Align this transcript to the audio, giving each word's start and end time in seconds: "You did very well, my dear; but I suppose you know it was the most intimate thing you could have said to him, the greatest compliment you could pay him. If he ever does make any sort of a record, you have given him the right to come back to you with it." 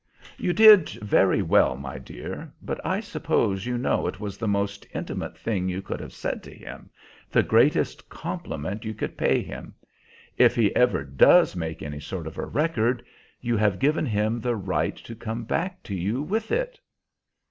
"You 0.35 0.51
did 0.51 0.89
very 0.89 1.43
well, 1.43 1.77
my 1.77 1.99
dear; 1.99 2.51
but 2.59 2.83
I 2.83 3.01
suppose 3.01 3.67
you 3.67 3.77
know 3.77 4.07
it 4.07 4.19
was 4.19 4.35
the 4.35 4.47
most 4.47 4.87
intimate 4.95 5.37
thing 5.37 5.69
you 5.69 5.83
could 5.83 5.99
have 5.99 6.11
said 6.11 6.41
to 6.41 6.49
him, 6.51 6.89
the 7.29 7.43
greatest 7.43 8.09
compliment 8.09 8.83
you 8.83 8.95
could 8.95 9.15
pay 9.15 9.43
him. 9.43 9.75
If 10.39 10.55
he 10.55 10.75
ever 10.75 11.03
does 11.03 11.55
make 11.55 11.83
any 11.83 11.99
sort 11.99 12.25
of 12.25 12.39
a 12.39 12.45
record, 12.47 13.05
you 13.41 13.55
have 13.57 13.77
given 13.77 14.07
him 14.07 14.39
the 14.39 14.55
right 14.55 14.95
to 14.95 15.13
come 15.15 15.43
back 15.43 15.83
to 15.83 15.93
you 15.93 16.23
with 16.23 16.51
it." 16.51 16.79